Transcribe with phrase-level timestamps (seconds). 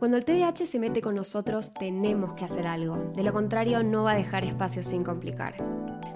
[0.00, 2.96] Cuando el TDAH se mete con nosotros, tenemos que hacer algo.
[3.14, 5.56] De lo contrario, no va a dejar espacio sin complicar.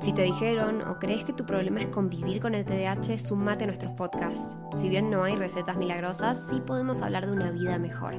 [0.00, 3.66] Si te dijeron o crees que tu problema es convivir con el TDAH, sumate a
[3.66, 4.56] nuestros podcasts.
[4.80, 8.14] Si bien no hay recetas milagrosas, sí podemos hablar de una vida mejor.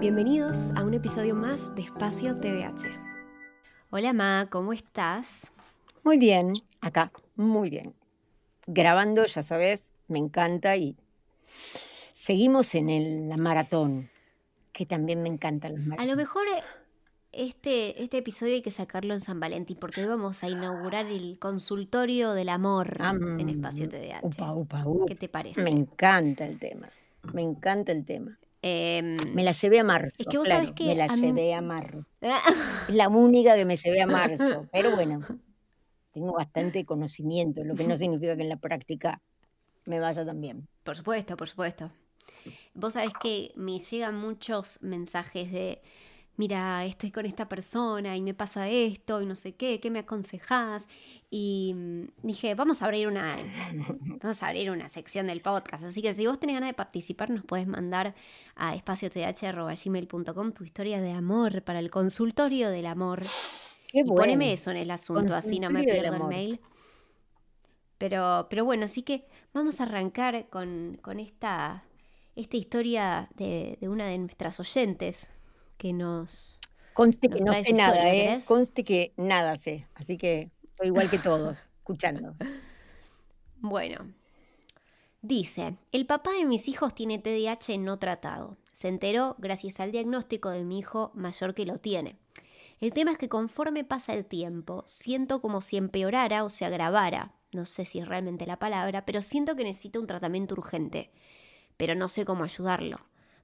[0.00, 2.88] Bienvenidos a un episodio más de Espacio TDAH.
[3.90, 5.52] Hola Ma, ¿cómo estás?
[6.02, 7.94] Muy bien, acá, muy bien.
[8.66, 10.96] Grabando, ya sabes, me encanta y
[12.12, 14.09] seguimos en el, la maratón,
[14.80, 16.10] que también me encantan los A maratones.
[16.10, 16.62] lo mejor eh,
[17.32, 21.38] este, este episodio hay que sacarlo en San Valentín porque hoy vamos a inaugurar el
[21.38, 24.20] consultorio del amor Ah, en Espacio TDAH.
[24.22, 25.04] Upa, upa, upa.
[25.06, 25.62] ¿Qué te parece?
[25.62, 26.88] Me encanta el tema,
[27.34, 28.38] me encanta el tema.
[28.62, 31.14] Em, Me la llevé a marzo, Es que vos claro, sabés que me la a
[31.16, 32.06] llevé a marzo.
[32.88, 35.20] Es la única que me llevé a marzo, pero bueno,
[36.14, 39.20] tengo bastante conocimiento, lo que no significa que en la práctica
[39.84, 40.66] me vaya tan bien.
[40.84, 41.90] Por supuesto, por supuesto.
[42.74, 45.82] Vos sabés que me llegan muchos mensajes de,
[46.36, 49.98] mira, estoy con esta persona y me pasa esto y no sé qué, ¿qué me
[49.98, 50.88] aconsejás?
[51.30, 53.36] Y mm, dije, vamos a abrir una,
[54.22, 55.84] vamos a abrir una sección del podcast.
[55.84, 58.14] Así que si vos tenés ganas de participar, nos puedes mandar
[58.56, 63.22] a espaciotdh.gmail.com tu historia de amor para el consultorio del amor.
[63.88, 66.60] Qué Y poneme eso en el asunto, así no me pierdo el mail.
[67.98, 71.84] Pero, pero bueno, así que vamos a arrancar con, con esta,
[72.40, 75.28] esta historia de, de una de nuestras oyentes
[75.76, 76.58] que nos...
[76.92, 78.38] Conste que no sé nada, ¿eh?
[78.46, 82.34] Conste que nada sé, así que soy igual que todos, escuchando.
[83.58, 84.12] Bueno,
[85.22, 88.56] dice, el papá de mis hijos tiene TDAH no tratado.
[88.72, 92.16] Se enteró gracias al diagnóstico de mi hijo mayor que lo tiene.
[92.80, 97.34] El tema es que conforme pasa el tiempo, siento como si empeorara o se agravara.
[97.52, 101.10] No sé si es realmente la palabra, pero siento que necesita un tratamiento urgente.
[101.80, 102.98] Pero no sé cómo ayudarlo.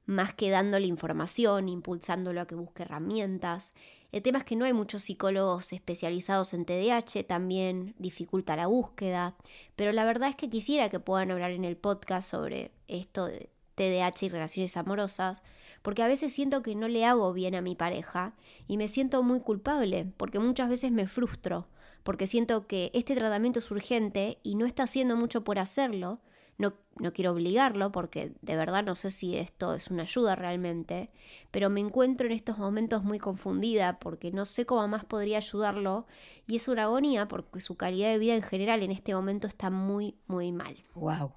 [0.05, 3.73] Más que dándole información, impulsándolo a que busque herramientas.
[4.12, 9.36] El tema es que no hay muchos psicólogos especializados en TDAH, también dificulta la búsqueda.
[9.74, 13.48] Pero la verdad es que quisiera que puedan hablar en el podcast sobre esto de
[13.74, 15.42] TDAH y relaciones amorosas,
[15.80, 18.35] porque a veces siento que no le hago bien a mi pareja
[18.68, 21.68] y me siento muy culpable, porque muchas veces me frustro,
[22.03, 26.20] porque siento que este tratamiento es urgente y no está haciendo mucho por hacerlo.
[26.58, 31.11] No, no quiero obligarlo porque de verdad no sé si esto es una ayuda realmente,
[31.50, 36.06] pero me encuentro en estos momentos muy confundida porque no sé cómo más podría ayudarlo
[36.46, 39.68] y es una agonía porque su calidad de vida en general en este momento está
[39.68, 40.77] muy, muy mal.
[40.94, 41.34] Wow.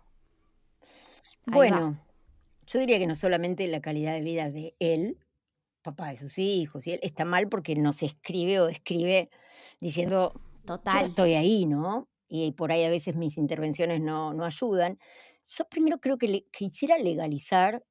[1.47, 2.00] Ahí Bueno,
[2.66, 5.18] yo diría que no solamente la calidad de vida de él,
[5.81, 9.30] papá de sus hijos, y él está mal porque no se escribe o escribe
[9.81, 11.03] diciendo, yo Total.
[11.03, 12.07] estoy ahí, ¿no?
[12.30, 15.00] Y por ahí a veces mis intervenciones no, no ayudan.
[15.46, 16.46] Yo primero creo que le,
[17.04, 17.84] legalizar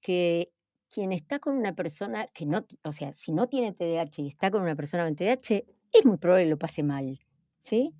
[0.00, 0.52] que
[0.88, 4.50] quien está con una persona que no, o sea, si no tiene TDAH y está
[4.50, 7.20] con una persona con TDAH, es muy probable que lo pase mal,
[7.60, 7.94] ¿sí?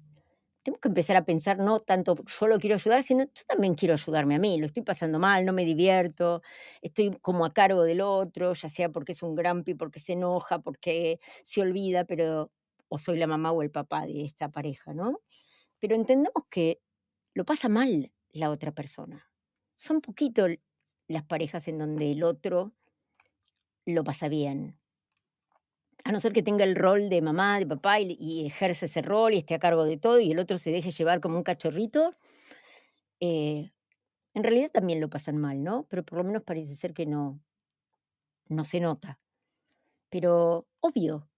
[0.62, 3.94] Tenemos que empezar a pensar no tanto yo lo quiero ayudar, sino yo también quiero
[3.94, 6.42] ayudarme a mí, lo estoy pasando mal, no me divierto,
[6.82, 10.60] estoy como a cargo del otro, ya sea porque es un grampi, porque se enoja,
[10.60, 12.52] porque se olvida, pero
[12.88, 15.20] o soy la mamá o el papá de esta pareja, ¿no?
[15.80, 16.80] Pero entendamos que
[17.34, 19.30] lo pasa mal la otra persona.
[19.76, 20.60] Son poquito l-
[21.08, 22.72] las parejas en donde el otro
[23.86, 24.78] lo pasa bien.
[26.04, 29.02] A no ser que tenga el rol de mamá, de papá y, y ejerce ese
[29.02, 31.42] rol y esté a cargo de todo y el otro se deje llevar como un
[31.42, 32.14] cachorrito,
[33.20, 33.72] eh,
[34.34, 35.86] en realidad también lo pasan mal, ¿no?
[35.88, 37.40] Pero por lo menos parece ser que no,
[38.48, 39.20] no se nota.
[40.10, 41.28] Pero obvio.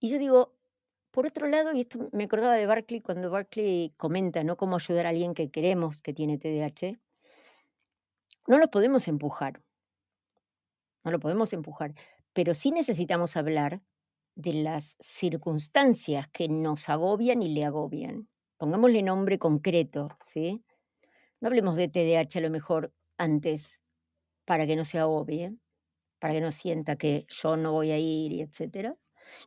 [0.00, 0.54] Y yo digo,
[1.14, 4.56] por otro lado, y esto me acordaba de Barclay cuando Barclay comenta, ¿no?
[4.56, 6.98] Cómo ayudar a alguien que queremos que tiene TDAH.
[8.48, 9.62] No lo podemos empujar.
[11.04, 11.94] No lo podemos empujar.
[12.32, 13.80] Pero sí necesitamos hablar
[14.34, 18.28] de las circunstancias que nos agobian y le agobian.
[18.56, 20.64] Pongámosle nombre concreto, ¿sí?
[21.40, 23.80] No hablemos de TDAH a lo mejor antes
[24.44, 25.54] para que no se agobie,
[26.18, 28.96] para que no sienta que yo no voy a ir y etcétera.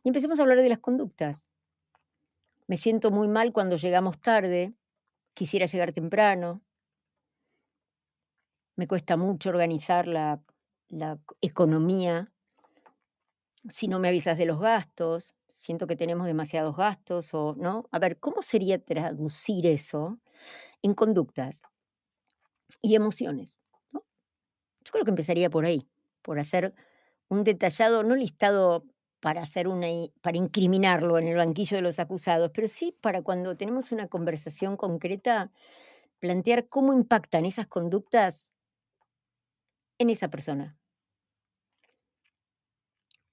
[0.02, 1.47] Y empecemos a hablar de las conductas.
[2.68, 4.74] Me siento muy mal cuando llegamos tarde,
[5.32, 6.62] quisiera llegar temprano,
[8.76, 10.40] me cuesta mucho organizar la,
[11.40, 12.30] economía,
[13.68, 17.88] si no me avisas de los gastos, siento que tenemos demasiados gastos o no.
[17.90, 20.18] A ver, ¿cómo sería traducir eso
[20.82, 21.62] en conductas
[22.82, 23.58] y emociones?
[23.92, 25.88] Yo creo que empezaría por ahí,
[26.22, 26.74] por hacer
[27.28, 28.84] un detallado, no listado
[29.20, 29.88] para hacer una
[30.22, 34.76] para incriminarlo en el banquillo de los acusados, pero sí para cuando tenemos una conversación
[34.76, 35.52] concreta,
[36.20, 38.54] plantear cómo impactan esas conductas
[39.98, 40.76] en esa persona.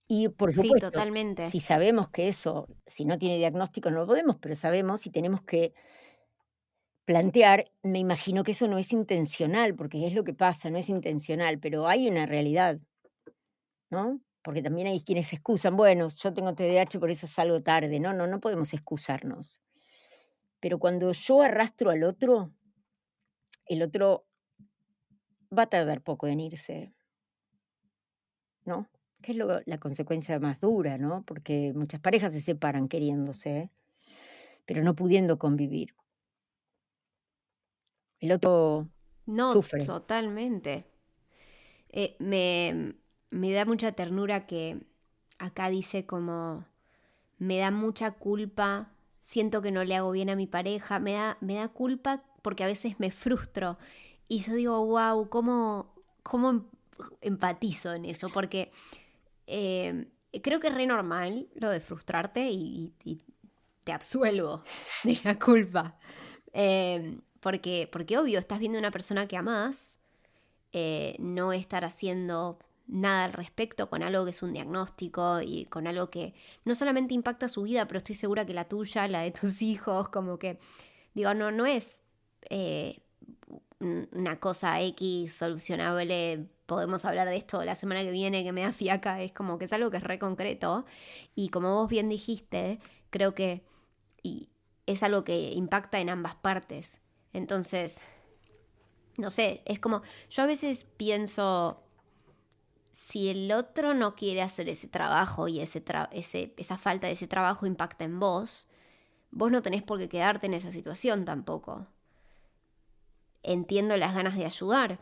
[0.08, 1.52] Y por Sí, supuesto, totalmente.
[1.52, 5.42] si sabemos que eso, si no tiene diagnóstico no lo podemos, pero sabemos y tenemos
[5.44, 5.74] que
[7.06, 10.90] plantear, me imagino que eso no es intencional, porque es lo que pasa, no es
[10.90, 12.80] intencional, pero hay una realidad,
[13.90, 14.22] ¿no?
[14.46, 18.00] Porque también hay quienes se excusan, bueno, yo tengo TDAH, por eso salgo tarde.
[18.00, 19.60] No, no, no podemos excusarnos.
[20.60, 22.52] Pero cuando yo arrastro al otro,
[23.66, 24.28] el otro
[25.52, 26.94] va a tardar poco en irse.
[28.66, 28.88] ¿No?
[29.24, 31.24] Que es lo- la consecuencia más dura, ¿no?
[31.24, 33.72] Porque muchas parejas se separan queriéndose,
[34.68, 35.96] pero no pudiendo convivir.
[38.20, 38.90] El otro
[39.26, 39.84] No, sufre.
[39.84, 40.86] totalmente.
[41.90, 42.96] Eh, me,
[43.36, 44.78] me da mucha ternura que
[45.40, 46.66] acá dice como
[47.38, 48.94] me da mucha culpa,
[49.24, 52.64] siento que no le hago bien a mi pareja, me da, me da culpa porque
[52.64, 53.78] a veces me frustro.
[54.30, 55.94] Y yo digo, wow, ¿cómo,
[56.24, 56.66] cómo em-
[57.20, 58.30] empatizo en eso?
[58.30, 58.72] Porque
[59.48, 60.08] eh,
[60.42, 62.94] creo que es re normal lo de frustrarte y,
[63.84, 64.64] te absuelvo
[65.04, 66.00] de la culpa.
[66.54, 70.00] Eh, porque, porque obvio, estás viendo una persona que amás,
[70.72, 75.88] eh, no estar haciendo nada al respecto con algo que es un diagnóstico y con
[75.88, 76.34] algo que
[76.66, 80.10] no solamente impacta su vida, pero estoy segura que la tuya, la de tus hijos,
[80.10, 80.60] como que,
[81.14, 82.04] digo, no, no es
[82.50, 83.02] eh,
[83.80, 86.48] un- una cosa X solucionable.
[86.66, 89.66] Podemos hablar de esto la semana que viene que me da fiaca, es como que
[89.66, 90.86] es algo que es re concreto.
[91.36, 92.80] Y como vos bien dijiste,
[93.10, 93.64] creo que
[94.24, 94.50] y
[94.88, 97.02] es algo que impacta en ambas partes.
[97.34, 98.04] Entonces,
[99.18, 101.82] no sé, es como, yo a veces pienso,
[102.96, 107.14] si el otro no quiere hacer ese trabajo y ese tra- ese, esa falta de
[107.14, 108.70] ese trabajo impacta en vos,
[109.32, 111.88] vos no tenés por qué quedarte en esa situación tampoco.
[113.44, 115.00] Entiendo las ganas de ayudar,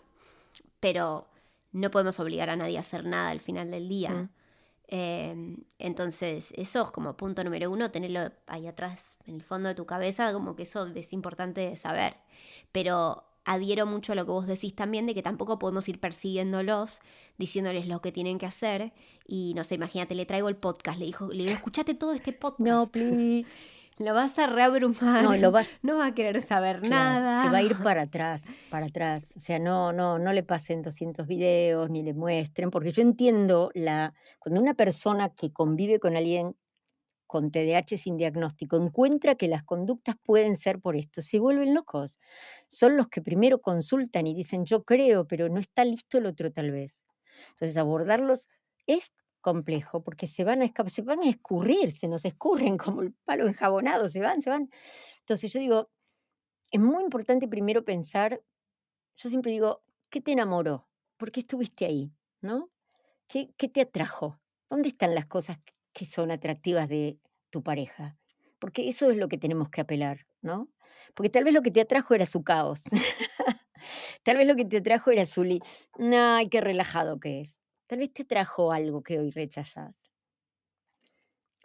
[0.80, 1.28] pero
[1.72, 4.10] no podemos obligar a nadie a hacer nada al final del día.
[4.10, 4.30] Mm.
[4.88, 9.76] Eh, entonces, eso es como punto número uno, tenerlo ahí atrás, en el fondo de
[9.76, 12.18] tu cabeza, como que eso es importante saber.
[12.72, 17.02] Pero adhiero mucho a lo que vos decís también, de que tampoco podemos ir persiguiéndolos,
[17.38, 18.94] diciéndoles lo que tienen que hacer.
[19.28, 22.34] Y no sé, imagínate, le traigo el podcast, le, dijo, le digo, escuchate todo este
[22.34, 22.68] podcast.
[22.68, 23.50] No, please.
[24.00, 25.24] Lo vas a reabrumar.
[25.24, 27.44] No, lo vas, No va a querer saber Claro, nada.
[27.44, 29.34] Se va a ir para atrás, para atrás.
[29.38, 33.70] O sea, no, no, no le pasen 200 videos ni le muestren, porque yo entiendo
[33.76, 36.56] la cuando una persona que convive con alguien
[37.34, 42.20] con TDAH sin diagnóstico encuentra que las conductas pueden ser por esto, se vuelven locos.
[42.68, 46.52] Son los que primero consultan y dicen, yo creo, pero no está listo el otro
[46.52, 47.02] tal vez.
[47.50, 48.50] Entonces, abordarlos
[48.86, 53.14] es complejo porque se van a se van a escurrir, se nos escurren como el
[53.26, 54.70] palo enjabonado, se van, se van.
[55.22, 55.90] Entonces yo digo,
[56.70, 58.44] es muy importante primero pensar,
[59.16, 59.82] yo siempre digo,
[60.12, 60.88] ¿qué te enamoró?
[61.18, 62.14] ¿Por qué estuviste ahí?
[62.42, 62.70] ¿No?
[63.28, 64.40] ¿Qué, qué te atrajo?
[64.70, 65.58] ¿Dónde están las cosas
[65.94, 67.20] que son atractivas de
[67.54, 68.18] tu pareja?
[68.58, 70.70] Porque eso es lo que tenemos que apelar, ¿no?
[71.14, 72.82] Porque tal vez lo que te atrajo era su caos.
[74.24, 75.44] tal vez lo que te atrajo era su...
[75.44, 75.62] Li
[76.00, 77.62] Ay, qué relajado que es.
[77.86, 80.12] Tal vez te trajo algo que hoy rechazas.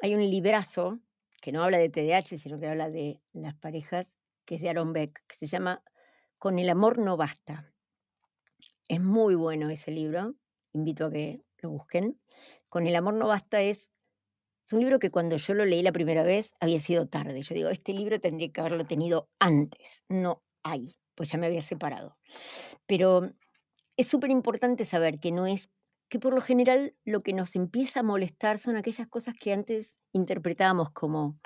[0.02, 1.00] Hay un librazo
[1.40, 4.93] que no habla de TDAH, sino que habla de las parejas, que es de Aaron
[4.93, 5.82] Beck, que se llama
[6.37, 7.73] Con el amor no basta.
[8.88, 10.35] Es muy bueno ese libro,
[10.75, 12.20] invito a que lo busquen.
[12.69, 13.90] Con el amor no basta es,
[14.68, 17.40] es un libro que cuando yo lo leí la primera vez había sido tarde.
[17.40, 21.62] Yo digo, este libro tendría que haberlo tenido antes, no ahí, pues ya me había
[21.62, 22.18] separado.
[22.87, 23.32] Pero
[23.96, 25.70] es súper importante saber que no es
[26.10, 29.96] que por lo general lo que nos empieza a molestar son aquellas cosas que antes
[30.12, 31.38] interpretábamos como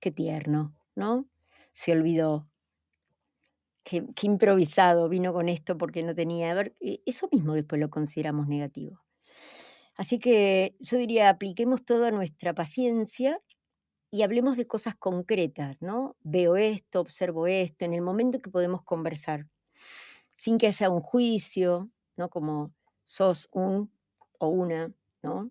[0.00, 1.28] qué tierno, ¿no?
[1.74, 2.48] Se olvidó,
[3.84, 6.50] qué, qué improvisado vino con esto porque no tenía.
[6.50, 9.02] A ver, e- eso mismo después lo consideramos negativo.
[10.00, 13.38] Así que yo diría, apliquemos toda nuestra paciencia
[14.10, 16.16] y hablemos de cosas concretas, ¿no?
[16.22, 19.46] Veo esto, observo esto, en el momento que podemos conversar,
[20.32, 22.30] sin que haya un juicio, ¿no?
[22.30, 22.72] Como
[23.04, 23.92] sos un
[24.38, 24.90] o una,
[25.22, 25.50] ¿no?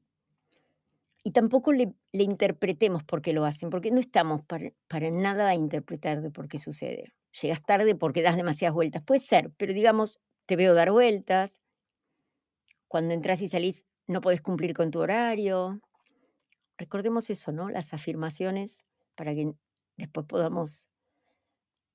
[1.23, 5.53] Y tampoco le, interpretemos por qué lo hacen, porque no estamos para, para nada a
[5.53, 7.13] interpretar de por qué sucede.
[7.39, 9.03] Llegas tarde porque das demasiadas vueltas.
[9.03, 11.59] Puede ser, pero digamos, te veo dar vueltas.
[12.87, 15.79] Cuando entras y salís, no podés cumplir con tu horario.
[16.77, 17.69] Recordemos eso, ¿no?
[17.69, 18.85] Las afirmaciones
[19.15, 19.53] para que
[19.97, 20.87] después podamos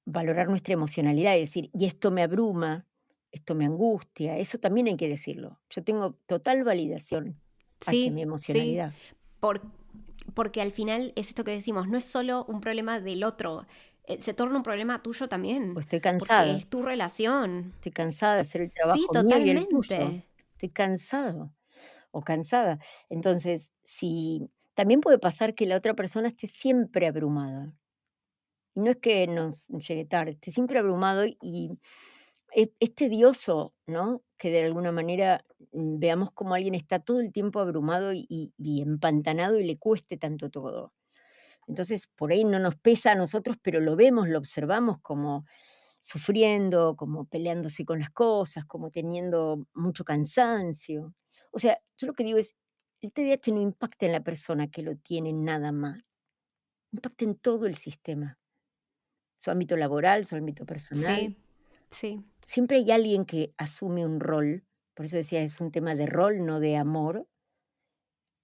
[0.06, 2.87] valorar nuestra emocionalidad y decir, y esto me abruma,
[3.33, 5.61] esto me angustia, eso también hay que decirlo.
[5.71, 7.40] Yo tengo total validación
[7.87, 8.92] hacia mi Sí, sí, emocionalidad.
[9.40, 9.62] por-
[10.35, 13.66] porque al final es esto que decimos, no es solo un problema del otro,
[14.06, 17.71] eh, se torna un problema tuyo también, estoy porque cansada, es tu relación.
[17.75, 19.94] estoy cansada de hacer el Sí, trabajo mío y el tuyo.
[19.97, 20.28] totalmente.
[20.52, 21.50] Estoy cansado.
[22.14, 22.78] O cansada.
[23.11, 27.75] Entonces, si también puede pasar que la otra persona esté siempre abrumada.
[28.75, 31.78] Y no es que nos llegue tarde, esté siempre abrumado y
[32.52, 34.23] es, tedioso, ¿no?
[34.38, 38.83] Que de alguna manera mm, veamos como alguien está todo el tiempo abrumado y, y
[38.83, 40.92] empantanado y le cueste tanto todo.
[41.66, 45.44] Entonces, por ahí no nos pesa a nosotros, pero lo vemos, lo observamos como
[46.00, 51.14] sufriendo, como peleándose con las cosas, como teniendo mucho cansancio.
[51.50, 52.56] O sea, yo lo que digo es,
[53.00, 56.18] el TDAH no impacta en la persona que lo tiene nada más,
[56.92, 58.38] impacta en todo el sistema,
[59.38, 61.16] su ámbito laboral, su ámbito personal.
[61.16, 61.36] Sí,
[61.90, 62.24] sí.
[62.44, 64.64] Siempre hay alguien que asume un rol,
[64.94, 67.26] por eso decía, es un tema de rol, no de amor,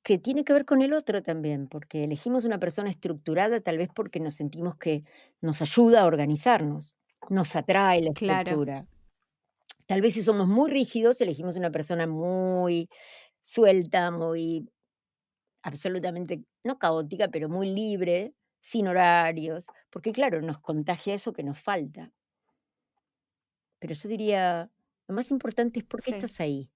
[0.02, 3.88] que tiene que ver con el otro también, porque elegimos una persona estructurada tal vez
[3.94, 5.04] porque nos sentimos que
[5.40, 6.97] nos ayuda a organizarnos,
[7.28, 8.87] nos atrae la estructura.
[9.90, 12.88] Tal vez si somos muy rígidos, elegimos una persona muy
[13.42, 14.70] suelta, muy
[15.62, 21.59] absolutamente, no caótica, pero muy libre, sin horarios, porque claro, nos contagia eso que nos
[21.59, 22.12] falta.
[23.80, 24.70] Pero yo diría,
[25.09, 26.70] lo más importante es por qué estás ahí,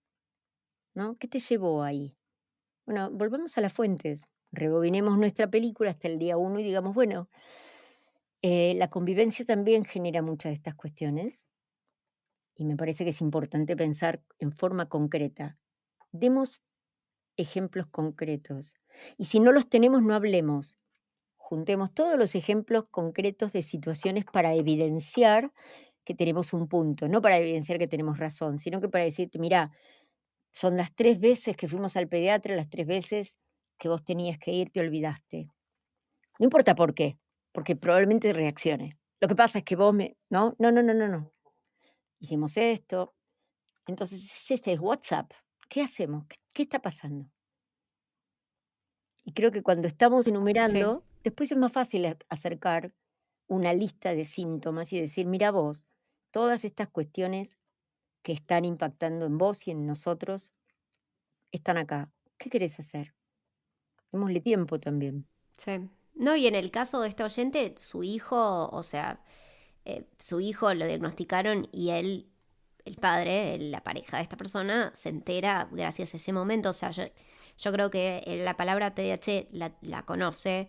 [0.92, 1.16] ¿no?
[1.16, 2.16] ¿Qué te llevó ahí?
[2.84, 7.28] Bueno, volvamos a las fuentes, rebobinemos nuestra película hasta el día uno y digamos, bueno,
[8.42, 11.46] eh, la convivencia también genera muchas de estas cuestiones
[12.56, 15.58] y me parece que es importante pensar en forma concreta
[16.14, 16.62] demos
[17.36, 18.74] ejemplos concretos.
[19.18, 20.78] Y si no los tenemos, no hablemos.
[21.36, 25.52] Juntemos todos los ejemplos concretos de situaciones para evidenciar
[26.04, 29.72] que tenemos un punto, no para evidenciar que tenemos razón, sino que para decirte, mira,
[30.52, 33.36] son las tres veces que fuimos al pediatra, las tres veces
[33.78, 35.48] que vos tenías que ir, te olvidaste.
[36.38, 37.18] No importa por qué,
[37.52, 38.96] porque probablemente reaccione.
[39.20, 40.16] Lo que pasa es que vos me...
[40.30, 41.33] No, no, no, no, no, no.
[42.24, 43.14] Hicimos esto.
[43.86, 45.30] Entonces, este es WhatsApp.
[45.68, 46.24] ¿Qué hacemos?
[46.54, 47.30] ¿Qué, está pasando?
[49.26, 52.94] Y creo que cuando estamos enumerando, después es más fácil acercar
[53.46, 55.84] una lista de síntomas y decir, mira vos,
[56.30, 57.58] todas estas cuestiones
[58.22, 60.54] que están impactando en vos y en nosotros
[61.52, 62.10] están acá.
[62.38, 63.14] ¿Qué querés hacer?
[64.12, 65.28] Démosle tiempo también.
[65.58, 65.90] Sí.
[66.14, 69.22] No, y en el caso de este oyente, su hijo, o sea,
[69.84, 72.28] eh, su hijo lo diagnosticaron y él
[72.84, 76.70] el padre, la pareja de esta persona, se entera gracias a ese momento.
[76.70, 80.68] O sea, yo, creo que la palabra TDAH la, conoce,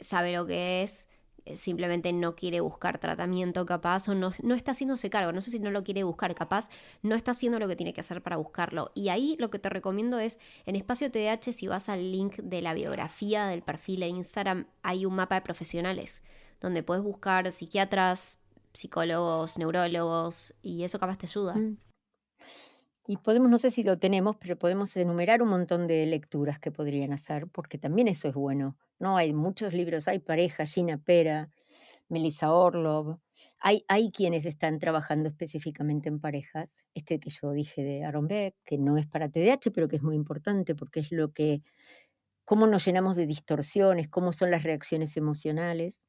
[0.00, 1.08] sabe lo que es,
[1.46, 5.50] eh, simplemente no quiere buscar tratamiento capaz o no, no está haciéndose cargo, no sé
[5.50, 6.68] si no lo quiere buscar capaz,
[7.02, 8.90] no está haciendo lo que tiene que hacer para buscarlo.
[8.94, 12.60] Y ahí lo que te recomiendo es, en Espacio TDAH, si vas al link de
[12.60, 16.22] la biografía del perfil de Instagram, hay un mapa de profesionales
[16.60, 18.38] donde puedes buscar psiquiatras,
[18.76, 21.54] psicólogos, neurólogos, y eso capaz te ayuda.
[21.54, 21.78] Mm.
[23.08, 26.72] Y podemos, no sé si lo tenemos, pero podemos enumerar un montón de lecturas que
[26.72, 28.76] podrían hacer, porque también eso es bueno.
[28.98, 29.16] ¿no?
[29.16, 31.50] Hay muchos libros, hay pareja, Gina Pera,
[32.08, 33.18] Melissa Orlov,
[33.58, 36.84] hay, hay quienes están trabajando específicamente en parejas.
[36.94, 40.02] Este que yo dije de Aaron Beck, que no es para TDAH, pero que es
[40.02, 41.62] muy importante porque es lo que,
[42.44, 46.00] cómo nos llenamos de distorsiones, cómo son las reacciones emocionales.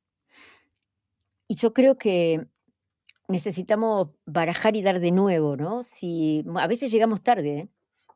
[1.47, 2.47] Y yo creo que
[3.27, 5.83] necesitamos barajar y dar de nuevo, ¿no?
[5.83, 7.69] Si, a veces llegamos tarde, ¿eh?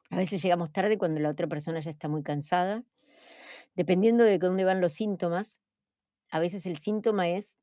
[0.10, 2.84] a veces llegamos tarde cuando la otra persona ya está muy cansada.
[3.76, 5.62] Dependiendo de dónde van los síntomas,
[6.32, 7.58] a veces el síntoma es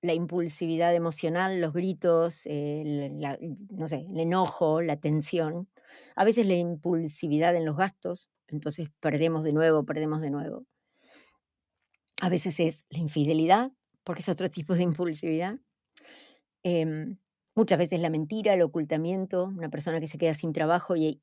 [0.00, 3.18] la impulsividad emocional, los gritos, el,
[3.70, 5.68] no sé, el enojo, la tensión.
[6.14, 10.66] A veces la impulsividad en los gastos, entonces perdemos de nuevo, perdemos de nuevo.
[12.20, 13.72] A veces es la infidelidad,
[14.04, 15.58] porque es otro tipo de impulsividad.
[16.64, 17.18] Em,
[17.54, 21.20] muchas veces la mentira, el ocultamiento, una persona que se queda sin trabajo y,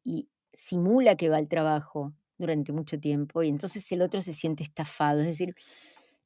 [0.54, 5.22] simula que va al trabajo durante mucho tiempo y entonces el otro se siente estafado.
[5.22, 5.56] Es decir,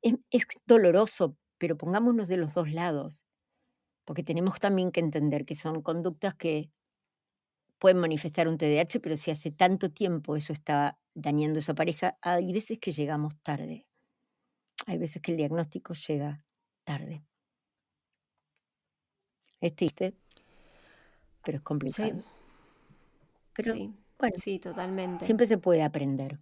[0.02, 3.26] es, doloroso, pero pongámonos de los dos lados,
[4.04, 6.72] porque tenemos también que entender que son conductas que
[7.80, 12.18] pueden manifestar un TDAH, pero si hace tanto tiempo eso está dañando a esa pareja,
[12.22, 13.86] hay veces que llegamos tarde.
[14.88, 16.44] Hay veces que el diagnóstico llega
[16.84, 17.24] tarde.
[19.66, 20.14] Es triste,
[21.44, 22.20] pero es complicado.
[22.20, 22.26] Sí.
[23.56, 23.74] Pero
[24.20, 25.26] bueno, sí, totalmente.
[25.26, 26.40] Siempre se puede aprender.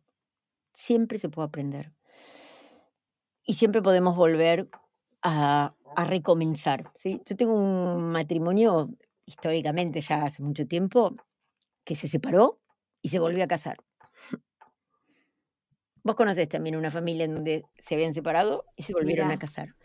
[0.73, 1.93] Siempre se puede aprender.
[3.45, 4.67] Y siempre podemos volver
[5.21, 5.73] a,
[6.05, 6.91] recomenzar.
[6.95, 7.21] ¿sí?
[7.25, 8.89] Yo tengo un matrimonio,
[9.25, 11.15] históricamente ya hace mucho tiempo,
[11.85, 12.59] que se separó
[13.01, 13.77] y se volvió a casar.
[16.03, 19.75] Vos conocés también una familia en donde se habían separado y se volvieron a casar.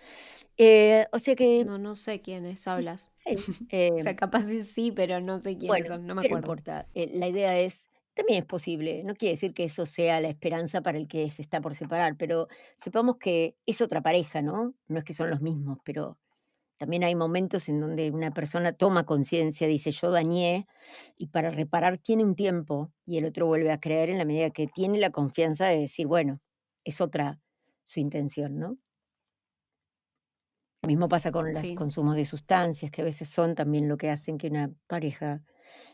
[0.58, 1.64] Eh, o sea que.
[1.64, 3.10] No, no sé quiénes hablas.
[3.14, 3.30] Sí.
[3.96, 6.46] o sea, em capaz sí, pero no sé quiénes son, no me acuerdo.
[6.46, 6.88] No importa.
[6.94, 9.04] Eh, la idea es, también es posible.
[9.04, 12.16] No quiere decir que eso sea la esperanza para el que se está por separar,
[12.16, 14.74] pero sepamos que es otra pareja, ¿no?
[14.88, 16.18] No es que son los mismos, pero
[16.78, 20.66] también hay momentos en donde una persona toma conciencia, dice yo dañé,
[21.16, 24.50] y para reparar tiene un tiempo, y el otro vuelve a creer en la medida
[24.50, 26.40] que tiene la confianza de decir, bueno,
[26.84, 27.40] es otra
[27.84, 28.78] su intención, ¿no?
[30.82, 34.10] Lo mismo pasa con los consumos de sustancias, que a veces son también lo que
[34.10, 35.42] hacen que una pareja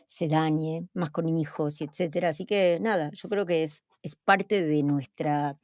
[0.07, 2.29] se dañe, más con hijos y etcétera.
[2.29, 5.57] Así que nada, yo creo que es, es parte de nuestra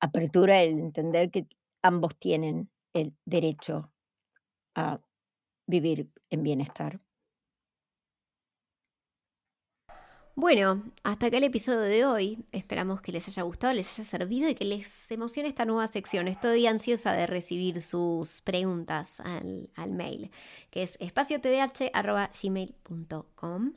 [0.00, 1.46] apertura el entender que
[1.82, 3.92] ambos tienen el derecho
[4.74, 5.00] a
[5.66, 7.00] vivir en bienestar.
[10.40, 12.44] Bueno, hasta acá el episodio de hoy.
[12.52, 16.28] Esperamos que les haya gustado, les haya servido y que les emocione esta nueva sección.
[16.28, 20.30] Estoy ansiosa de recibir sus preguntas al, mail,
[20.70, 23.72] que es espaciotdh.gmail.com.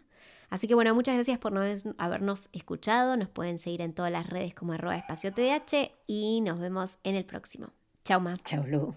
[0.51, 1.51] Así que bueno, muchas gracias por
[1.97, 3.17] habernos escuchado.
[3.17, 7.25] Nos pueden seguir en todas las redes como arroba espaciotdh y nos vemos en el
[7.25, 7.73] próximo.
[8.05, 8.37] Chao, Ma.
[8.37, 8.93] Chao, Lu.